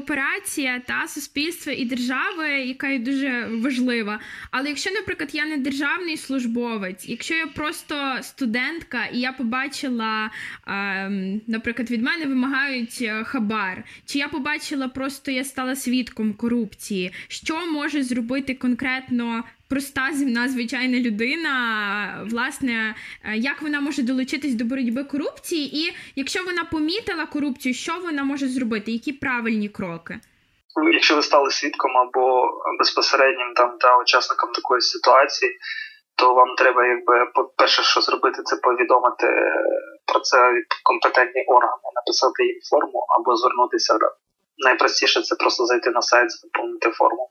Кооперація 0.07 0.83
та 0.87 1.09
суспільства 1.09 1.73
і 1.73 1.85
держави, 1.85 2.49
яка 2.49 2.89
є 2.89 2.99
дуже 2.99 3.49
важлива. 3.51 4.21
Але 4.51 4.69
якщо, 4.69 4.91
наприклад, 4.91 5.31
я 5.33 5.47
не 5.47 5.57
державний 5.57 6.17
службовець, 6.17 7.09
якщо 7.09 7.35
я 7.35 7.47
просто 7.47 8.17
студентка, 8.23 9.05
і 9.13 9.21
я 9.21 9.33
побачила, 9.33 10.31
ем, 10.67 11.41
наприклад, 11.47 11.91
від 11.91 12.03
мене 12.03 12.27
вимагають 12.27 12.99
е, 13.03 13.25
хабар, 13.25 13.85
чи 14.05 14.19
я 14.19 14.29
побачила, 14.29 14.89
просто 14.89 15.31
я 15.31 15.45
стала 15.45 15.77
свідком 15.77 16.33
корупції, 16.33 17.13
що 17.29 17.67
може 17.67 18.03
зробити 18.03 18.55
конкретно 18.55 19.45
проста 19.69 20.13
земна 20.13 20.49
звичайна 20.49 21.01
людина, 21.01 22.27
власне, 22.31 22.95
е, 23.25 23.37
як 23.37 23.63
вона 23.63 23.81
може 23.81 24.03
долучитись 24.03 24.55
до 24.55 24.65
боротьби 24.65 25.05
корупції, 25.05 25.79
і 25.79 25.93
якщо 26.17 26.45
вона 26.45 26.65
помітила 26.65 27.27
корупцію, 27.27 27.75
що 27.75 28.01
вона 28.03 28.25
може 28.25 28.49
зробити? 28.49 28.93
Які 28.93 29.13
правильні 29.13 29.69
кроки? 29.69 29.96
Ну, 30.77 30.93
якщо 30.93 31.17
ви 31.17 31.23
стали 31.23 31.51
свідком 31.51 31.97
або 31.97 32.51
безпосереднім 32.79 33.55
там 33.57 33.79
та 33.79 33.99
учасником 33.99 34.53
такої 34.53 34.81
ситуації, 34.81 35.59
то 36.17 36.35
вам 36.35 36.55
треба, 36.59 36.87
якби 36.87 37.27
перше, 37.57 37.83
що 37.83 38.01
зробити, 38.01 38.43
це 38.43 38.57
повідомити 38.57 39.27
про 40.07 40.21
це 40.21 40.53
компетентні 40.83 41.45
органи, 41.49 41.89
написати 41.95 42.45
їм 42.45 42.61
форму 42.71 43.07
або 43.19 43.37
звернутися. 43.37 43.99
Найпростіше 44.59 45.23
це 45.23 45.35
просто 45.37 45.67
зайти 45.67 45.91
на 45.91 46.03
сайт, 46.03 46.31
заповнити 46.31 46.91
форму. 46.91 47.31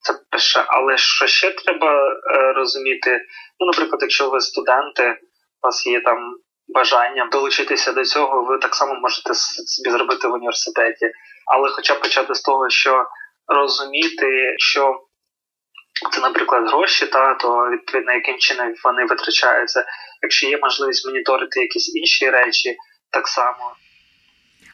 Це 0.00 0.14
перше. 0.30 0.64
Але 0.68 0.96
що 0.96 1.26
ще 1.26 1.50
треба 1.50 2.08
е, 2.08 2.52
розуміти? 2.52 3.20
Ну, 3.60 3.66
наприклад, 3.66 4.02
якщо 4.02 4.30
ви 4.30 4.40
студенти, 4.40 5.18
у 5.62 5.66
вас 5.66 5.86
є 5.86 6.00
там 6.00 6.18
бажання 6.68 7.28
долучитися 7.32 7.92
до 7.92 8.04
цього, 8.04 8.44
ви 8.44 8.58
так 8.58 8.74
само 8.74 8.94
можете 8.94 9.34
собі 9.34 9.90
зробити 9.90 10.28
в 10.28 10.32
університеті. 10.32 11.10
Але 11.46 11.68
хоча 11.68 11.94
б 11.94 12.00
почати 12.00 12.34
з 12.34 12.40
того, 12.40 12.70
що 12.70 13.06
розуміти, 13.46 14.54
що 14.58 15.00
це, 16.12 16.20
наприклад, 16.20 16.68
гроші, 16.68 17.06
та 17.06 17.34
то 17.34 17.70
відповідно 17.70 18.12
яким 18.12 18.38
чином 18.38 18.74
вони 18.84 19.04
витрачаються. 19.04 19.84
Якщо 20.22 20.46
є 20.46 20.58
можливість 20.62 21.06
моніторити 21.06 21.60
якісь 21.60 21.96
інші 21.96 22.30
речі, 22.30 22.76
так 23.10 23.28
само. 23.28 23.74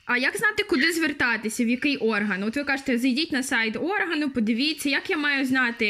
А 0.06 0.16
як 0.16 0.36
знати, 0.36 0.62
куди 0.62 0.92
звертатися, 0.92 1.64
в 1.64 1.68
який 1.68 1.96
орган? 1.96 2.42
От 2.42 2.56
ви 2.56 2.64
кажете, 2.64 2.98
зайдіть 2.98 3.32
на 3.32 3.42
сайт 3.42 3.76
органу, 3.76 4.30
подивіться, 4.30 4.88
як 4.88 5.10
я 5.10 5.16
маю 5.16 5.44
знати, 5.44 5.86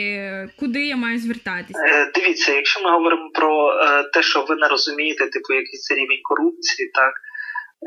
куди 0.61 0.87
я 0.87 0.97
маю 0.97 1.19
звертатися? 1.19 1.81
Е, 1.87 2.11
дивіться, 2.15 2.53
якщо 2.53 2.83
ми 2.83 2.91
говоримо 2.91 3.31
про 3.31 3.73
е, 3.73 4.05
те, 4.13 4.23
що 4.23 4.45
ви 4.45 4.57
не 4.57 4.69
розумієте, 4.69 5.27
типу, 5.27 5.53
який 5.53 5.79
це 5.79 5.95
рівень 5.95 6.21
корупції, 6.23 6.91
так 6.95 7.13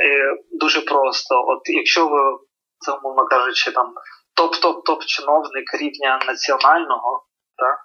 е, 0.06 0.38
дуже 0.52 0.82
просто. 0.82 1.36
От 1.48 1.62
якщо 1.66 2.08
ви 2.08 2.20
це 2.80 2.92
умовно 2.92 3.26
кажучи, 3.26 3.72
там 3.72 3.94
топ-топ-топ 4.38 5.06
чиновник 5.06 5.74
рівня 5.82 6.20
національного, 6.28 7.26
так, 7.58 7.78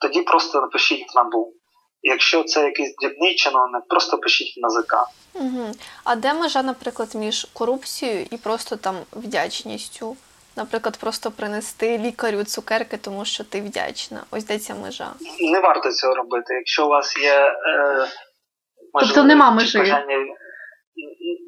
тоді 0.00 0.22
просто 0.22 0.60
напишіть 0.60 1.04
в 1.12 1.16
набу. 1.16 1.54
Якщо 2.02 2.44
це 2.44 2.64
якийсь 2.64 2.94
дрібний 3.02 3.34
чиновник, 3.34 3.82
просто 3.88 4.18
пишіть 4.18 4.56
в 4.56 4.60
НАЗК. 4.60 4.94
Угу. 5.34 5.72
А 6.04 6.16
де 6.16 6.34
межа, 6.34 6.62
наприклад, 6.62 7.14
між 7.14 7.44
корупцією 7.52 8.26
і 8.30 8.36
просто 8.36 8.76
там 8.76 8.96
вдячністю? 9.12 10.16
Наприклад, 10.56 10.96
просто 10.96 11.30
принести 11.30 11.98
лікарю 11.98 12.44
цукерки, 12.44 12.96
тому 12.96 13.24
що 13.24 13.44
ти 13.44 13.60
вдячна. 13.60 14.20
Ось 14.30 14.44
де 14.44 14.58
ця 14.58 14.74
межа. 14.74 15.12
Не 15.40 15.60
варто 15.60 15.92
цього 15.92 16.14
робити. 16.14 16.54
Якщо 16.54 16.86
у 16.86 16.88
вас 16.88 17.16
є 17.16 17.34
е, 17.34 18.08
тобто 19.00 19.24
нема 19.24 19.50
межі. 19.50 19.78
Бажання, 19.78 20.16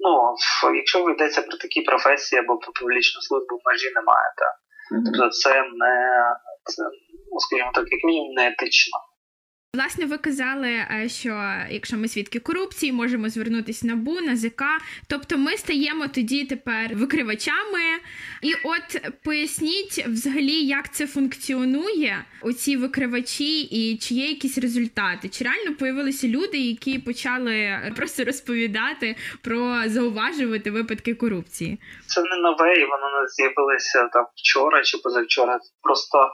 ну, 0.01 0.35
якщо 0.77 1.03
ви 1.03 1.13
йдеться 1.13 1.43
про 1.43 1.57
такі 1.57 1.81
професії 1.81 2.41
або 2.41 2.57
про 2.59 2.73
публічну 2.73 3.23
службу, 3.23 3.61
межі 3.65 3.91
немає. 3.95 4.29
Так? 4.37 4.55
Угу. 4.93 5.03
Тобто 5.05 5.31
це 5.31 5.51
не 5.51 5.95
це, 6.65 6.83
ну, 7.33 7.41
скажімо 7.41 7.71
так, 7.75 7.85
як 7.91 8.05
мінімум 8.05 8.35
не 8.35 8.49
етично. 8.49 8.99
Власне, 9.75 10.07
ви 10.07 10.19
казали, 10.19 10.69
е, 10.69 11.09
що 11.09 11.29
якщо 11.71 11.97
ми 11.97 12.09
свідки 12.09 12.39
корупції, 12.39 12.93
можемо 12.93 13.29
звернутися 13.29 13.87
на 13.87 13.97
БУ, 13.97 14.21
на 14.21 14.37
ЗК. 14.37 14.63
Тобто 15.09 15.39
ми 15.39 15.57
стаємо 15.57 16.09
тоді 16.09 16.45
тепер 16.45 16.95
викривачами. 16.95 17.81
І 18.43 18.55
от 18.65 19.13
поясніть 19.25 20.07
взагалі, 20.07 20.67
як 20.67 20.95
це 20.95 21.07
функціонує, 21.07 22.25
оці 22.43 22.77
викривачі, 22.77 23.61
і 23.61 23.99
чи 23.99 24.15
є 24.15 24.29
якісь 24.29 24.59
результати? 24.59 25.29
Чи 25.29 25.45
реально 25.45 25.77
появилися 25.77 26.29
люди, 26.29 26.59
які 26.59 26.99
почали 26.99 27.81
просто 27.97 28.25
розповідати 28.25 29.17
про 29.43 29.83
зауважувати 29.87 30.71
випадки 30.71 31.15
корупції? 31.15 31.81
Це 32.07 32.23
не 32.23 32.37
нове, 32.37 32.75
і 32.75 32.85
воно 32.85 33.21
не 33.21 33.29
з'явилося 33.29 34.09
там 34.13 34.25
вчора 34.37 34.83
чи 34.83 34.99
позавчора. 34.99 35.59
Просто 35.83 36.31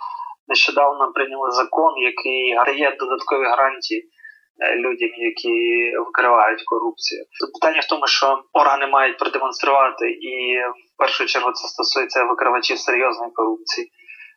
нещодавно 0.48 1.12
прийняли 1.12 1.50
закон, 1.50 1.92
який 1.96 2.54
дає 2.66 2.96
додаткові 3.00 3.44
гарантії 3.44 4.08
е, 4.60 4.76
людям, 4.76 5.10
які 5.16 5.56
викривають 6.06 6.62
корупцію. 6.62 7.24
Питання 7.54 7.80
в 7.80 7.88
тому, 7.88 8.06
що 8.06 8.42
органи 8.52 8.86
мають 8.86 9.18
продемонструвати, 9.18 10.10
і 10.10 10.58
в 10.94 10.98
першу 10.98 11.26
чергу 11.26 11.52
це 11.52 11.68
стосується 11.68 12.24
викривачів 12.24 12.78
серйозної 12.78 13.32
корупції. 13.32 13.90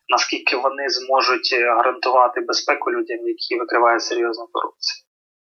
Наскільки 0.08 0.56
вони 0.56 0.88
зможуть 0.88 1.54
гарантувати 1.76 2.40
безпеку 2.40 2.92
людям, 2.92 3.18
які 3.26 3.58
викривають 3.58 4.02
серйозну 4.02 4.46
корупцію? 4.52 5.09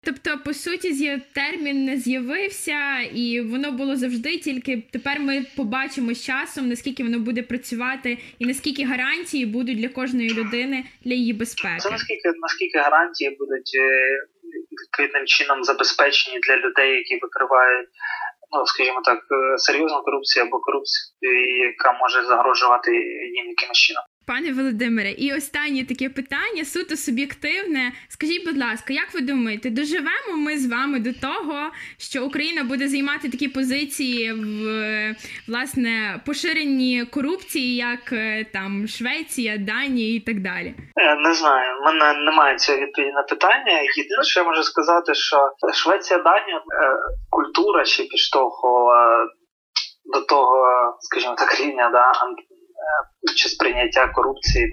Тобто, 0.05 0.39
по 0.45 0.55
суті, 0.55 1.23
термін 1.35 1.85
не 1.85 1.97
з'явився, 1.97 3.01
і 3.15 3.41
воно 3.41 3.73
було 3.73 3.97
завжди. 3.97 4.39
Тільки 4.39 4.83
тепер 4.93 5.21
ми 5.21 5.47
побачимо 5.57 6.15
з 6.15 6.25
часом, 6.25 6.69
наскільки 6.69 7.03
воно 7.03 7.19
буде 7.19 7.43
працювати, 7.43 8.19
і 8.39 8.47
наскільки 8.47 8.85
гарантії 8.85 9.47
будуть 9.47 9.79
для 9.79 9.89
кожної 9.89 10.31
людини 10.31 10.85
для 11.05 11.15
її 11.15 11.33
безпеки. 11.33 11.79
Це 11.79 11.91
наскільки 11.91 12.29
наскільки 12.43 12.79
гарантії 12.79 13.31
будуть 13.31 13.73
е, 13.81 13.89
відповідним 14.83 15.27
чином 15.27 15.65
забезпечені 15.65 16.39
для 16.39 16.57
людей, 16.57 16.91
які 16.97 17.19
викривають, 17.23 17.89
ну 18.53 18.67
скажімо 18.67 19.01
так, 19.05 19.19
е, 19.19 19.59
серйозну 19.59 20.03
корупцію 20.03 20.45
або 20.45 20.61
корупцію, 20.61 21.05
яка 21.69 21.93
може 21.93 22.25
загрожувати 22.25 22.91
їм 23.37 23.47
якимось 23.49 23.79
чином. 23.79 24.05
Пане 24.27 24.53
Володимире, 24.53 25.11
і 25.11 25.35
останнє 25.35 25.85
таке 25.85 26.09
питання 26.09 26.65
суто 26.65 26.97
суб'єктивне. 26.97 27.93
Скажіть, 28.09 28.47
будь 28.47 28.59
ласка, 28.59 28.93
як 28.93 29.15
ви 29.15 29.21
думаєте, 29.21 29.71
доживемо 29.71 30.37
ми 30.37 30.59
з 30.59 30.71
вами 30.71 30.99
до 30.99 31.13
того, 31.13 31.71
що 31.99 32.25
Україна 32.27 32.65
буде 32.65 32.89
займати 32.89 33.29
такі 33.31 33.49
позиції 33.49 34.33
в 34.33 35.17
власне 35.49 36.21
поширенні 36.27 37.05
корупції, 37.05 37.77
як 37.77 38.13
е, 38.13 38.47
там 38.53 38.89
Швеція, 38.89 39.59
Данія 39.59 40.17
і 40.17 40.21
так 40.21 40.41
далі? 40.41 40.75
Е, 40.97 41.17
не 41.17 41.35
знаю, 41.35 41.81
в 41.81 41.85
мене 41.85 42.15
немає 42.15 42.59
цього 42.59 42.79
відповіді 42.79 43.13
на 43.13 43.23
питання. 43.23 43.73
Єдине, 43.97 44.23
що 44.23 44.41
я 44.41 44.47
можу 44.47 44.63
сказати, 44.63 45.15
що 45.15 45.37
Швеція, 45.75 46.19
Данія 46.19 46.57
е, 46.57 46.63
культура 47.31 47.85
ще 47.85 48.03
підштовхувала 48.03 49.27
до 50.05 50.21
того, 50.21 50.67
скажімо 51.01 51.35
так, 51.39 51.61
рівня 51.61 51.91
да 51.93 52.13
чи 53.37 53.49
сприйняття 53.49 54.09
корупції 54.09 54.71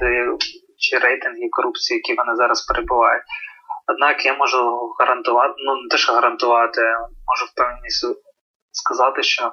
чи 0.78 0.98
рейтингів 0.98 1.50
корупції, 1.52 1.98
які 1.98 2.14
вони 2.14 2.36
зараз 2.36 2.66
перебувають. 2.66 3.24
Однак 3.88 4.26
я 4.26 4.34
можу 4.34 4.92
гарантувати, 5.00 5.54
ну 5.58 5.76
не 5.76 5.88
те, 5.90 5.98
що 5.98 6.14
гарантувати, 6.14 6.82
можу 7.28 7.46
впевненість 7.52 8.06
сказати, 8.72 9.24
що 9.24 9.52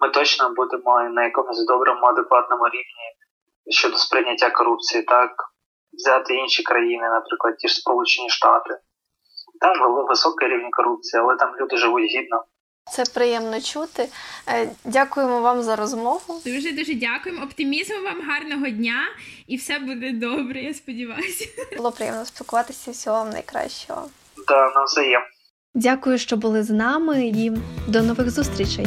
ми 0.00 0.08
точно 0.08 0.54
будемо 0.54 1.00
на 1.02 1.24
якомусь 1.24 1.66
доброму, 1.66 2.06
адекватному 2.06 2.64
рівні 2.64 3.08
щодо 3.70 3.96
сприйняття 3.96 4.50
корупції, 4.50 5.02
так 5.02 5.30
взяти 5.92 6.34
інші 6.34 6.62
країни, 6.62 7.08
наприклад, 7.08 7.56
ті 7.56 7.68
ж 7.68 7.74
Сполучені 7.74 8.30
Штати. 8.30 8.78
Там 9.60 10.06
високий 10.08 10.48
рівень 10.48 10.70
корупції, 10.70 11.22
але 11.22 11.36
там 11.36 11.56
люди 11.56 11.76
живуть 11.76 12.04
гідно. 12.04 12.44
Це 12.90 13.04
приємно 13.14 13.60
чути. 13.60 14.08
Е, 14.48 14.68
Дякуємо 14.84 15.40
вам 15.40 15.62
за 15.62 15.76
розмову. 15.76 16.40
Дуже 16.46 16.72
дуже 16.72 16.94
дякуємо. 16.94 17.44
Оптимізму 17.44 17.96
вам, 18.04 18.20
гарного 18.30 18.68
дня, 18.68 19.00
і 19.46 19.56
все 19.56 19.78
буде 19.78 20.12
добре. 20.12 20.62
Я 20.62 20.74
сподіваюся. 20.74 21.48
Було 21.76 21.92
приємно 21.92 22.24
спілкуватися. 22.24 22.90
Всього 22.90 23.16
вам 23.16 23.30
найкращого. 23.30 24.08
Да, 24.48 24.72
навзаєм. 24.74 25.22
Дякую, 25.74 26.18
що 26.18 26.36
були 26.36 26.62
з 26.62 26.70
нами, 26.70 27.26
і 27.26 27.52
до 27.88 28.02
нових 28.02 28.30
зустрічей. 28.30 28.86